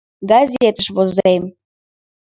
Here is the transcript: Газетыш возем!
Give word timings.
Газетыш 0.29 0.87
возем! 0.95 1.43